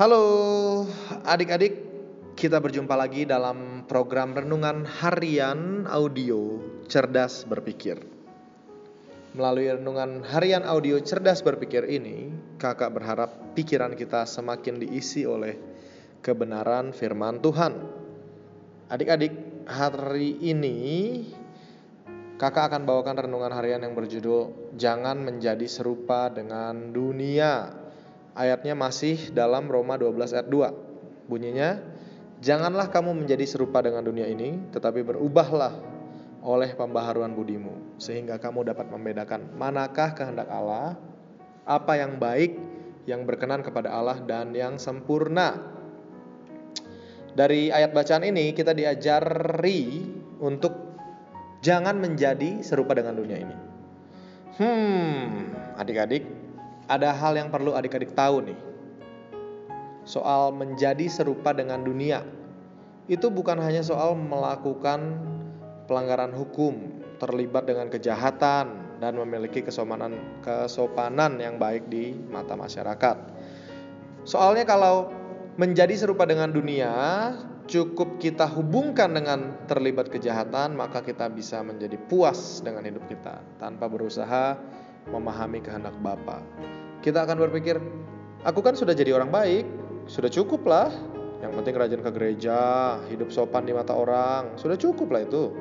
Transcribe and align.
Halo 0.00 0.88
adik-adik, 1.28 1.76
kita 2.32 2.56
berjumpa 2.56 2.96
lagi 2.96 3.28
dalam 3.28 3.84
program 3.84 4.32
renungan 4.32 4.88
harian 4.88 5.84
audio 5.84 6.56
Cerdas 6.88 7.44
Berpikir. 7.44 8.00
Melalui 9.36 9.68
renungan 9.68 10.24
harian 10.24 10.64
audio 10.64 10.96
Cerdas 11.04 11.44
Berpikir 11.44 11.84
ini, 11.84 12.32
kakak 12.56 12.96
berharap 12.96 13.52
pikiran 13.52 13.92
kita 13.92 14.24
semakin 14.24 14.80
diisi 14.80 15.28
oleh 15.28 15.60
kebenaran 16.24 16.96
firman 16.96 17.44
Tuhan. 17.44 17.76
Adik-adik, 18.88 19.68
hari 19.68 20.32
ini 20.40 20.76
kakak 22.40 22.72
akan 22.72 22.88
bawakan 22.88 23.28
renungan 23.28 23.52
harian 23.52 23.84
yang 23.84 23.92
berjudul 23.92 24.72
Jangan 24.80 25.20
Menjadi 25.20 25.68
Serupa 25.68 26.32
dengan 26.32 26.88
Dunia 26.88 27.79
ayatnya 28.34 28.74
masih 28.78 29.32
dalam 29.34 29.66
Roma 29.66 29.98
12 29.98 30.34
ayat 30.34 30.48
2. 30.48 30.70
Bunyinya, 31.30 31.78
"Janganlah 32.42 32.90
kamu 32.90 33.14
menjadi 33.24 33.46
serupa 33.46 33.82
dengan 33.82 34.02
dunia 34.02 34.26
ini, 34.26 34.58
tetapi 34.74 35.06
berubahlah 35.06 35.78
oleh 36.40 36.72
pembaharuan 36.72 37.36
budimu, 37.36 38.00
sehingga 38.00 38.40
kamu 38.40 38.72
dapat 38.72 38.88
membedakan 38.88 39.54
manakah 39.54 40.16
kehendak 40.16 40.48
Allah, 40.48 40.96
apa 41.68 41.92
yang 42.00 42.16
baik, 42.16 42.56
yang 43.04 43.28
berkenan 43.28 43.62
kepada 43.62 43.92
Allah 43.92 44.18
dan 44.24 44.54
yang 44.56 44.80
sempurna." 44.80 45.78
Dari 47.30 47.70
ayat 47.70 47.94
bacaan 47.94 48.26
ini 48.26 48.50
kita 48.50 48.74
diajari 48.74 50.02
untuk 50.42 50.90
jangan 51.62 52.00
menjadi 52.00 52.64
serupa 52.64 52.96
dengan 52.96 53.14
dunia 53.14 53.38
ini. 53.38 53.56
Hmm, 54.58 55.54
adik-adik, 55.78 56.26
ada 56.90 57.14
hal 57.14 57.38
yang 57.38 57.54
perlu 57.54 57.78
adik-adik 57.78 58.10
tahu 58.18 58.50
nih. 58.50 58.58
Soal 60.02 60.50
menjadi 60.50 61.06
serupa 61.06 61.54
dengan 61.54 61.86
dunia. 61.86 62.26
Itu 63.06 63.30
bukan 63.30 63.62
hanya 63.62 63.86
soal 63.86 64.18
melakukan 64.18 65.22
pelanggaran 65.86 66.34
hukum, 66.34 66.74
terlibat 67.22 67.70
dengan 67.70 67.86
kejahatan 67.86 68.98
dan 68.98 69.12
memiliki 69.14 69.62
kesopanan 69.62 70.42
kesopanan 70.42 71.38
yang 71.38 71.62
baik 71.62 71.86
di 71.86 72.10
mata 72.10 72.58
masyarakat. 72.58 73.16
Soalnya 74.26 74.66
kalau 74.66 75.14
menjadi 75.58 75.94
serupa 75.94 76.26
dengan 76.26 76.50
dunia, 76.50 76.92
cukup 77.70 78.18
kita 78.18 78.50
hubungkan 78.50 79.14
dengan 79.14 79.62
terlibat 79.70 80.10
kejahatan, 80.10 80.74
maka 80.74 81.06
kita 81.06 81.30
bisa 81.30 81.62
menjadi 81.62 81.96
puas 82.10 82.62
dengan 82.62 82.82
hidup 82.82 83.06
kita 83.06 83.38
tanpa 83.62 83.86
berusaha 83.86 84.58
memahami 85.08 85.64
kehendak 85.64 85.96
Bapa. 86.04 86.44
Kita 87.00 87.24
akan 87.24 87.40
berpikir, 87.48 87.80
aku 88.44 88.60
kan 88.60 88.76
sudah 88.76 88.92
jadi 88.92 89.16
orang 89.16 89.32
baik, 89.32 89.64
sudah 90.04 90.28
cukup 90.28 90.68
lah. 90.68 90.92
Yang 91.40 91.52
penting 91.56 91.74
rajin 91.80 92.00
ke 92.04 92.10
gereja, 92.12 92.60
hidup 93.08 93.32
sopan 93.32 93.64
di 93.64 93.72
mata 93.72 93.96
orang, 93.96 94.52
sudah 94.60 94.76
cukup 94.76 95.08
lah 95.08 95.24
itu. 95.24 95.56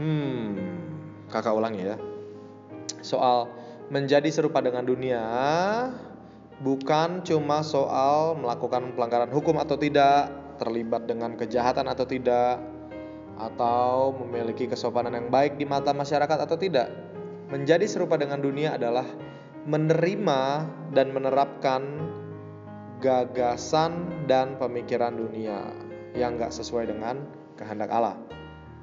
Hmm, 0.00 0.56
kakak 1.28 1.52
ulangi 1.52 1.92
ya. 1.92 1.96
Soal 3.04 3.52
menjadi 3.92 4.32
serupa 4.32 4.64
dengan 4.64 4.88
dunia 4.88 5.20
bukan 6.64 7.20
cuma 7.26 7.60
soal 7.60 8.38
melakukan 8.40 8.96
pelanggaran 8.96 9.28
hukum 9.28 9.60
atau 9.60 9.76
tidak, 9.76 10.32
terlibat 10.56 11.04
dengan 11.04 11.36
kejahatan 11.36 11.90
atau 11.92 12.08
tidak, 12.08 12.56
atau 13.36 14.16
memiliki 14.24 14.70
kesopanan 14.70 15.12
yang 15.12 15.28
baik 15.28 15.58
di 15.58 15.66
mata 15.66 15.90
masyarakat 15.92 16.38
atau 16.48 16.56
tidak. 16.56 17.11
Menjadi 17.52 17.84
serupa 17.84 18.16
dengan 18.16 18.40
dunia 18.40 18.80
adalah 18.80 19.04
menerima 19.68 20.40
dan 20.96 21.12
menerapkan 21.12 21.84
gagasan 23.04 24.24
dan 24.24 24.56
pemikiran 24.56 25.12
dunia 25.12 25.60
yang 26.16 26.40
gak 26.40 26.48
sesuai 26.48 26.88
dengan 26.88 27.20
kehendak 27.60 27.92
Allah. 27.92 28.16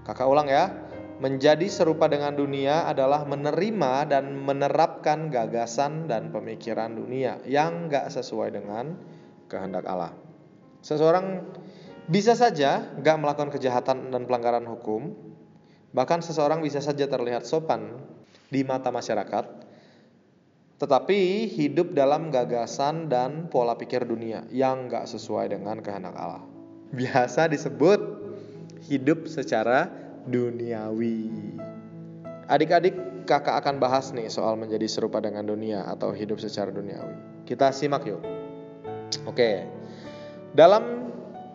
Kakak 0.05 0.29
ulang 0.29 0.45
ya, 0.45 0.69
menjadi 1.17 1.65
serupa 1.65 2.05
dengan 2.13 2.37
dunia 2.37 2.85
adalah 2.85 3.25
menerima 3.25 4.05
dan 4.05 4.37
menerapkan 4.37 5.33
gagasan 5.33 6.05
dan 6.05 6.29
pemikiran 6.29 6.93
dunia 6.93 7.41
yang 7.49 7.89
gak 7.89 8.13
sesuai 8.13 8.53
dengan 8.53 8.93
kehendak 9.49 9.89
Allah. 9.89 10.13
Seseorang 10.85 11.41
bisa 12.05 12.37
saja 12.37 12.85
gak 13.01 13.17
melakukan 13.17 13.49
kejahatan 13.49 14.13
dan 14.13 14.29
pelanggaran 14.29 14.69
hukum, 14.69 15.17
bahkan 15.89 16.21
seseorang 16.21 16.61
bisa 16.61 16.85
saja 16.85 17.09
terlihat 17.09 17.49
sopan 17.49 18.08
di 18.49 18.65
mata 18.65 18.89
masyarakat, 18.89 19.45
tetapi 20.81 21.49
hidup 21.49 21.93
dalam 21.93 22.33
gagasan 22.33 23.07
dan 23.07 23.47
pola 23.47 23.77
pikir 23.77 24.05
dunia 24.05 24.47
yang 24.49 24.89
gak 24.89 25.05
sesuai 25.05 25.53
dengan 25.53 25.79
kehendak 25.85 26.17
Allah. 26.17 26.43
Biasa 26.89 27.45
disebut 27.45 28.01
hidup 28.89 29.29
secara 29.29 29.91
duniawi. 30.25 31.29
Adik-adik, 32.49 33.25
kakak 33.29 33.61
akan 33.61 33.77
bahas 33.77 34.09
nih 34.09 34.25
soal 34.25 34.57
menjadi 34.57 34.89
serupa 34.89 35.21
dengan 35.21 35.45
dunia 35.45 35.85
atau 35.85 36.09
hidup 36.09 36.41
secara 36.41 36.73
duniawi. 36.73 37.45
Kita 37.45 37.69
simak 37.69 38.09
yuk. 38.09 38.23
Oke. 39.29 39.69
Dalam 40.57 40.98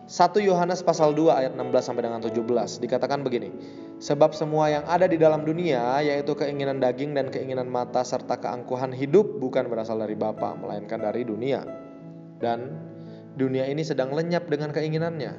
1 0.05 0.37
Yohanes 0.45 0.85
pasal 0.85 1.17
2 1.17 1.33
ayat 1.33 1.51
16 1.57 1.81
sampai 1.81 2.05
dengan 2.05 2.21
17 2.21 2.37
dikatakan 2.77 3.25
begini. 3.25 3.49
Sebab 3.97 4.37
semua 4.37 4.69
yang 4.69 4.85
ada 4.85 5.09
di 5.09 5.17
dalam 5.17 5.41
dunia 5.41 5.97
yaitu 6.05 6.37
keinginan 6.37 6.77
daging 6.77 7.17
dan 7.17 7.33
keinginan 7.33 7.65
mata 7.65 8.05
serta 8.05 8.37
keangkuhan 8.37 8.93
hidup 8.93 9.41
bukan 9.41 9.65
berasal 9.65 9.97
dari 9.97 10.13
Bapa 10.13 10.53
melainkan 10.53 11.01
dari 11.01 11.25
dunia. 11.25 11.65
Dan 12.37 12.77
dunia 13.33 13.65
ini 13.65 13.81
sedang 13.81 14.13
lenyap 14.13 14.45
dengan 14.45 14.69
keinginannya. 14.69 15.33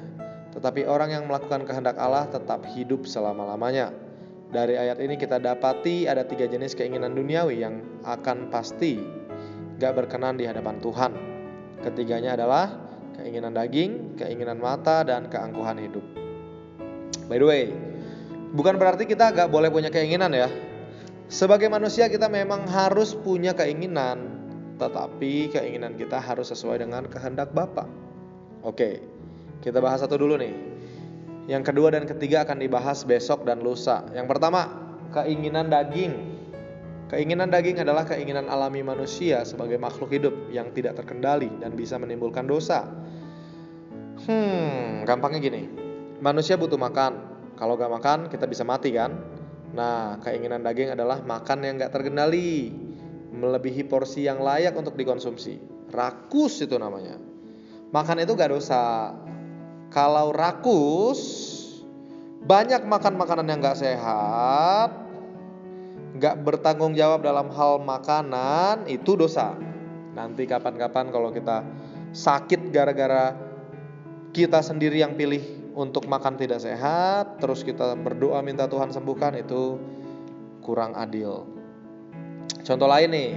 Tetapi 0.51 0.83
orang 0.83 1.15
yang 1.15 1.23
melakukan 1.31 1.63
kehendak 1.63 1.95
Allah 1.95 2.27
tetap 2.27 2.67
hidup 2.67 3.07
selama-lamanya. 3.07 3.95
Dari 4.51 4.75
ayat 4.75 4.99
ini 4.99 5.15
kita 5.15 5.39
dapati 5.39 6.11
ada 6.11 6.27
tiga 6.27 6.43
jenis 6.43 6.75
keinginan 6.75 7.15
duniawi 7.15 7.63
yang 7.63 7.79
akan 8.03 8.51
pasti 8.51 8.99
gak 9.79 9.95
berkenan 9.95 10.35
di 10.35 10.43
hadapan 10.43 10.75
Tuhan. 10.83 11.11
Ketiganya 11.87 12.35
adalah 12.35 12.86
keinginan 13.27 13.51
daging, 13.51 14.15
keinginan 14.15 14.55
mata, 14.63 15.03
dan 15.03 15.27
keangkuhan 15.27 15.75
hidup. 15.83 16.05
By 17.27 17.43
the 17.43 17.43
way, 17.43 17.63
bukan 18.55 18.79
berarti 18.79 19.03
kita 19.03 19.35
gak 19.35 19.51
boleh 19.51 19.67
punya 19.67 19.91
keinginan 19.91 20.31
ya. 20.31 20.47
Sebagai 21.27 21.67
manusia 21.67 22.07
kita 22.07 22.31
memang 22.31 22.63
harus 22.71 23.11
punya 23.11 23.51
keinginan, 23.51 24.39
tetapi 24.79 25.51
keinginan 25.51 25.99
kita 25.99 26.23
harus 26.23 26.55
sesuai 26.55 26.87
dengan 26.87 27.03
kehendak 27.11 27.51
Bapa. 27.51 27.83
Oke, 28.63 29.03
kita 29.59 29.83
bahas 29.83 29.99
satu 29.99 30.15
dulu 30.15 30.39
nih. 30.39 30.55
Yang 31.51 31.67
kedua 31.67 31.91
dan 31.91 32.07
ketiga 32.07 32.47
akan 32.47 32.63
dibahas 32.63 33.03
besok 33.03 33.43
dan 33.43 33.59
lusa. 33.59 34.07
Yang 34.15 34.31
pertama, 34.31 34.71
keinginan 35.11 35.67
daging. 35.67 36.39
Keinginan 37.11 37.51
daging 37.51 37.83
adalah 37.83 38.03
keinginan 38.03 38.47
alami 38.51 38.83
manusia 38.83 39.43
sebagai 39.43 39.79
makhluk 39.79 40.11
hidup 40.11 40.35
yang 40.51 40.71
tidak 40.75 40.99
terkendali 40.99 41.47
dan 41.59 41.75
bisa 41.75 41.99
menimbulkan 41.99 42.47
dosa. 42.47 42.87
Hmm, 44.27 45.07
gampangnya 45.07 45.39
gini. 45.39 45.71
Manusia 46.19 46.59
butuh 46.59 46.75
makan. 46.75 47.39
Kalau 47.55 47.79
gak 47.79 47.87
makan, 47.87 48.19
kita 48.27 48.43
bisa 48.43 48.67
mati 48.67 48.91
kan? 48.91 49.15
Nah, 49.71 50.19
keinginan 50.19 50.67
daging 50.67 50.99
adalah 50.99 51.23
makan 51.23 51.63
yang 51.63 51.79
gak 51.79 51.95
terkendali, 51.95 52.75
melebihi 53.31 53.87
porsi 53.87 54.27
yang 54.27 54.43
layak 54.43 54.75
untuk 54.75 54.99
dikonsumsi. 54.99 55.87
Rakus 55.95 56.59
itu 56.59 56.75
namanya. 56.75 57.15
Makan 57.95 58.19
itu 58.19 58.35
gak 58.35 58.51
dosa. 58.51 59.15
Kalau 59.95 60.35
rakus, 60.35 61.23
banyak 62.43 62.83
makan 62.83 63.15
makanan 63.15 63.47
yang 63.47 63.63
gak 63.63 63.79
sehat, 63.79 64.91
gak 66.19 66.35
bertanggung 66.43 66.99
jawab 66.99 67.23
dalam 67.23 67.47
hal 67.55 67.79
makanan, 67.79 68.91
itu 68.91 69.15
dosa. 69.15 69.55
Nanti 70.19 70.43
kapan-kapan 70.43 71.15
kalau 71.15 71.31
kita 71.31 71.63
sakit 72.11 72.75
gara-gara 72.75 73.46
kita 74.37 74.61
sendiri 74.61 75.01
yang 75.01 75.17
pilih 75.17 75.41
untuk 75.73 76.05
makan 76.05 76.37
tidak 76.37 76.61
sehat, 76.61 77.41
terus 77.41 77.65
kita 77.65 77.97
berdoa 77.97 78.45
minta 78.45 78.69
Tuhan 78.69 78.93
sembuhkan 78.93 79.33
itu 79.41 79.81
kurang 80.61 80.93
adil. 80.93 81.41
Contoh 82.61 82.85
lain 82.85 83.09
nih, 83.09 83.31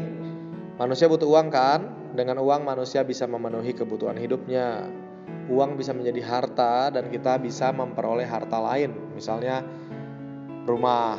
manusia 0.76 1.08
butuh 1.08 1.24
uang 1.24 1.48
kan? 1.48 1.80
Dengan 2.12 2.36
uang 2.44 2.68
manusia 2.68 3.00
bisa 3.00 3.24
memenuhi 3.24 3.72
kebutuhan 3.72 4.20
hidupnya. 4.20 4.92
Uang 5.48 5.80
bisa 5.80 5.96
menjadi 5.96 6.20
harta 6.20 6.92
dan 6.92 7.08
kita 7.08 7.40
bisa 7.40 7.72
memperoleh 7.72 8.28
harta 8.28 8.60
lain, 8.60 8.92
misalnya 9.16 9.64
rumah. 10.68 11.16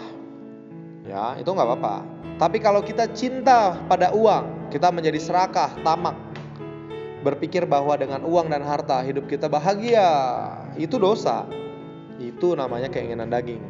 Ya, 1.10 1.42
itu 1.42 1.50
nggak 1.50 1.66
apa-apa. 1.66 2.06
Tapi 2.38 2.62
kalau 2.62 2.86
kita 2.86 3.10
cinta 3.18 3.82
pada 3.90 4.14
uang, 4.14 4.70
kita 4.70 4.94
menjadi 4.94 5.18
serakah, 5.18 5.74
tamak, 5.82 6.31
berpikir 7.22 7.70
bahwa 7.70 7.94
dengan 7.98 8.26
uang 8.26 8.50
dan 8.50 8.66
harta 8.66 9.02
hidup 9.06 9.30
kita 9.30 9.46
bahagia, 9.46 10.10
itu 10.78 10.98
dosa. 10.98 11.46
Itu 12.18 12.54
namanya 12.54 12.90
keinginan 12.90 13.30
daging. 13.30 13.62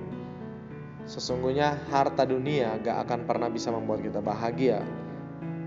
Sesungguhnya 1.07 1.75
harta 1.91 2.23
dunia 2.23 2.79
gak 2.79 3.07
akan 3.07 3.27
pernah 3.27 3.47
bisa 3.51 3.71
membuat 3.71 4.03
kita 4.03 4.23
bahagia. 4.23 4.83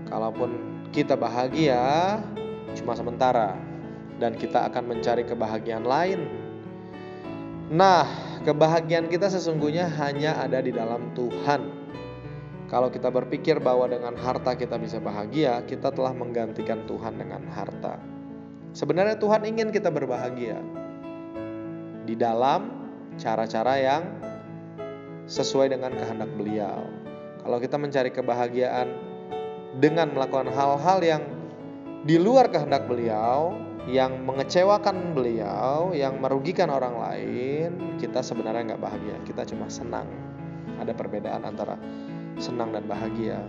Kalaupun 0.09 0.49
kita 0.93 1.17
bahagia, 1.17 2.17
cuma 2.77 2.93
sementara 2.93 3.57
dan 4.21 4.33
kita 4.37 4.65
akan 4.69 4.95
mencari 4.95 5.27
kebahagiaan 5.27 5.85
lain. 5.85 6.19
Nah, 7.73 8.05
kebahagiaan 8.45 9.09
kita 9.09 9.27
sesungguhnya 9.27 9.89
hanya 9.97 10.37
ada 10.37 10.61
di 10.61 10.69
dalam 10.69 11.11
Tuhan. 11.17 11.61
Kalau 12.75 12.91
kita 12.91 13.07
berpikir 13.07 13.63
bahwa 13.63 13.87
dengan 13.87 14.19
harta 14.19 14.51
kita 14.51 14.75
bisa 14.75 14.99
bahagia, 14.99 15.63
kita 15.63 15.95
telah 15.95 16.11
menggantikan 16.11 16.83
Tuhan 16.83 17.15
dengan 17.15 17.47
harta. 17.47 17.95
Sebenarnya 18.75 19.15
Tuhan 19.15 19.47
ingin 19.47 19.71
kita 19.71 19.87
berbahagia 19.87 20.59
di 22.03 22.19
dalam 22.19 22.91
cara-cara 23.15 23.79
yang 23.79 24.03
sesuai 25.23 25.71
dengan 25.71 25.95
kehendak 25.95 26.27
Beliau. 26.35 26.83
Kalau 27.47 27.57
kita 27.63 27.79
mencari 27.79 28.11
kebahagiaan 28.11 28.91
dengan 29.79 30.11
melakukan 30.11 30.51
hal-hal 30.51 30.99
yang 30.99 31.23
di 32.03 32.19
luar 32.19 32.51
kehendak 32.51 32.91
beliau, 32.91 33.55
yang 33.87 34.19
mengecewakan 34.27 35.15
beliau, 35.15 35.95
yang 35.95 36.19
merugikan 36.19 36.67
orang 36.67 36.99
lain, 36.99 37.95
kita 38.03 38.19
sebenarnya 38.19 38.75
nggak 38.75 38.83
bahagia. 38.83 39.15
Kita 39.23 39.47
cuma 39.47 39.71
senang. 39.71 40.11
Ada 40.75 40.91
perbedaan 40.91 41.47
antara 41.47 41.79
senang 42.39 42.75
dan 42.75 42.83
bahagia. 42.87 43.39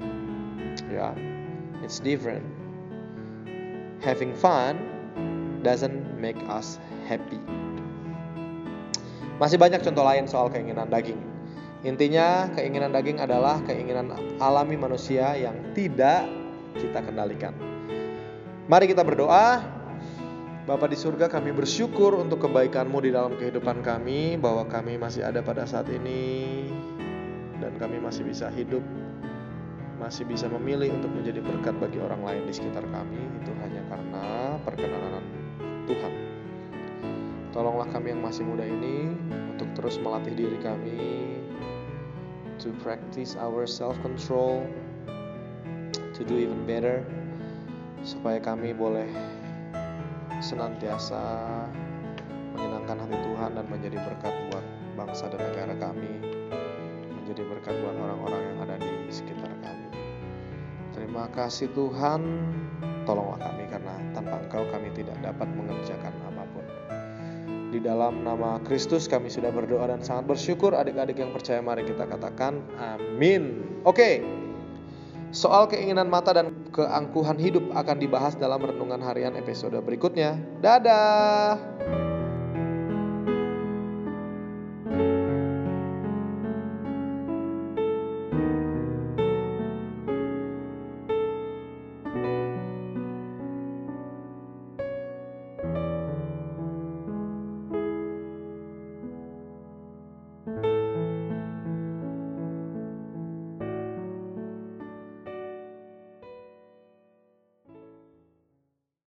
Ya, 0.91 1.15
it's 1.83 1.99
different. 1.99 2.45
Having 4.05 4.37
fun 4.37 4.77
doesn't 5.65 6.21
make 6.21 6.39
us 6.47 6.79
happy. 7.09 7.41
Masih 9.37 9.61
banyak 9.61 9.85
contoh 9.85 10.05
lain 10.05 10.25
soal 10.25 10.49
keinginan 10.49 10.89
daging. 10.89 11.21
Intinya, 11.85 12.49
keinginan 12.57 12.91
daging 12.91 13.21
adalah 13.21 13.61
keinginan 13.63 14.17
alami 14.41 14.81
manusia 14.81 15.37
yang 15.37 15.77
tidak 15.77 16.25
kita 16.77 17.05
kendalikan. 17.05 17.53
Mari 18.67 18.91
kita 18.91 19.05
berdoa. 19.05 19.77
Bapa 20.67 20.91
di 20.91 20.99
surga, 20.99 21.31
kami 21.31 21.55
bersyukur 21.55 22.19
untuk 22.19 22.43
kebaikan-Mu 22.43 22.99
di 22.99 23.15
dalam 23.15 23.39
kehidupan 23.39 23.87
kami, 23.87 24.35
bahwa 24.35 24.67
kami 24.67 24.99
masih 24.99 25.23
ada 25.23 25.39
pada 25.39 25.63
saat 25.63 25.87
ini, 25.95 26.67
dan 27.63 27.73
kami 27.81 28.01
masih 28.01 28.23
bisa 28.27 28.53
hidup, 28.53 28.83
masih 29.97 30.29
bisa 30.29 30.47
memilih 30.49 30.93
untuk 30.93 31.13
menjadi 31.13 31.41
berkat 31.41 31.75
bagi 31.81 31.99
orang 32.01 32.23
lain 32.23 32.43
di 32.45 32.53
sekitar 32.53 32.85
kami. 32.89 33.21
Itu 33.43 33.53
hanya 33.61 33.83
karena 33.89 34.25
perkenanan 34.63 35.25
Tuhan. 35.89 36.13
Tolonglah 37.57 37.89
kami 37.89 38.13
yang 38.13 38.21
masih 38.21 38.45
muda 38.45 38.69
ini 38.69 39.17
untuk 39.57 39.73
terus 39.73 39.97
melatih 39.97 40.37
diri 40.37 40.61
kami 40.61 41.41
to 42.61 42.73
practice 42.81 43.37
our 43.37 43.69
self-control, 43.69 44.65
to 46.17 46.21
do 46.25 46.41
even 46.41 46.65
better, 46.65 47.05
supaya 48.01 48.41
kami 48.41 48.73
boleh 48.73 49.09
senantiasa 50.41 51.21
menyenangkan 52.57 52.97
hati 53.05 53.17
Tuhan 53.21 53.51
dan 53.57 53.67
menjadi 53.69 53.97
berkat 54.01 54.35
buat 54.53 54.65
bangsa 54.97 55.29
dan 55.29 55.41
negara 55.45 55.75
kami, 55.77 56.06
berkat 57.67 57.83
buat 57.83 57.99
orang-orang 57.99 58.43
yang 58.47 58.59
ada 58.63 58.77
di 58.79 59.11
sekitar 59.11 59.51
kami. 59.59 59.91
Terima 60.95 61.27
kasih 61.35 61.67
Tuhan, 61.75 62.23
tolonglah 63.03 63.43
kami 63.43 63.67
karena 63.67 63.95
tanpa 64.15 64.39
Engkau 64.39 64.63
kami 64.71 64.95
tidak 64.95 65.19
dapat 65.19 65.51
mengerjakan 65.51 66.15
apa 66.31 66.47
pun. 66.55 66.65
Di 67.75 67.83
dalam 67.83 68.23
nama 68.23 68.63
Kristus 68.63 69.11
kami 69.11 69.27
sudah 69.27 69.51
berdoa 69.51 69.91
dan 69.91 69.99
sangat 69.99 70.31
bersyukur 70.31 70.79
adik-adik 70.79 71.19
yang 71.19 71.35
percaya 71.35 71.59
mari 71.59 71.83
kita 71.83 72.07
katakan 72.07 72.63
amin. 72.79 73.67
Oke. 73.83 74.23
Soal 75.35 75.67
keinginan 75.67 76.07
mata 76.07 76.31
dan 76.39 76.71
keangkuhan 76.71 77.35
hidup 77.35 77.67
akan 77.75 77.99
dibahas 77.99 78.39
dalam 78.39 78.63
renungan 78.63 79.03
harian 79.03 79.35
episode 79.35 79.75
berikutnya. 79.83 80.39
Dadah. 80.63 82.06